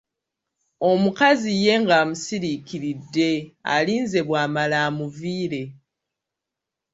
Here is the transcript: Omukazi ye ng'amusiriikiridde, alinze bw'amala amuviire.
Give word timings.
Omukazi 0.89 1.51
ye 1.63 1.73
ng'amusiriikiridde, 1.81 3.29
alinze 3.73 4.19
bw'amala 4.27 4.77
amuviire. 4.87 5.63